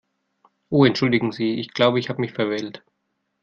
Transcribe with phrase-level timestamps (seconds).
[0.71, 2.81] Oh entschuldigen Sie, ich glaube, ich habe mich verwählt.